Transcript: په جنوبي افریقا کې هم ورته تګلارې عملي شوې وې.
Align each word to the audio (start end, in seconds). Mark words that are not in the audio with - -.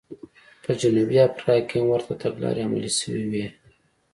په 0.63 0.71
جنوبي 0.81 1.17
افریقا 1.27 1.57
کې 1.69 1.75
هم 1.79 1.87
ورته 1.91 2.13
تګلارې 2.23 2.65
عملي 2.67 2.91
شوې 2.99 3.23
وې. 3.31 3.45